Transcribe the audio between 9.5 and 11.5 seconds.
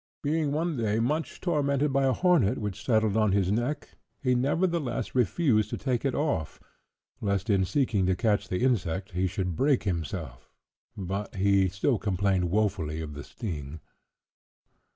break himself; but